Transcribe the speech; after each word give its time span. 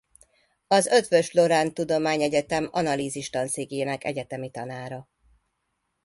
Az 0.67 0.87
Eötvös 0.87 1.31
Loránd 1.33 1.73
Tudományegyetem 1.73 2.67
analízis 2.71 3.29
tanszékének 3.29 4.03
egyetemi 4.03 4.49
tanára. 4.51 5.09